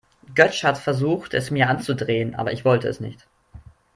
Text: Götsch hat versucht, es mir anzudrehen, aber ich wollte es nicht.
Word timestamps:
Götsch 0.33 0.63
hat 0.63 0.79
versucht, 0.79 1.35
es 1.35 1.51
mir 1.51 1.69
anzudrehen, 1.69 2.33
aber 2.33 2.51
ich 2.53 2.65
wollte 2.65 2.87
es 2.87 2.99
nicht. 3.01 3.27